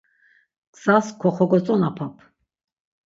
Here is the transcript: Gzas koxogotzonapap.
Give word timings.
Gzas 0.79 1.11
koxogotzonapap. 1.25 2.27